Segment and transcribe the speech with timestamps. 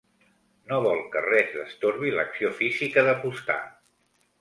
[0.71, 3.63] No vol que res destorbi l'acció física d'apostar.